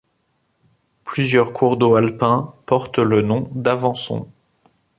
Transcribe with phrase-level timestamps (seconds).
[1.03, 4.31] Plusieurs cours d'eau alpins portent le nom d'Avançon.